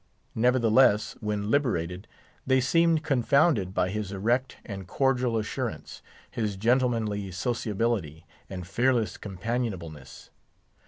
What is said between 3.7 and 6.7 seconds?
by his erect and cordial assurance, his